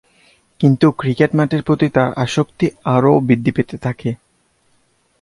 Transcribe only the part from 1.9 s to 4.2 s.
তার আসক্তি আরও বৃদ্ধি পেতে থাকে।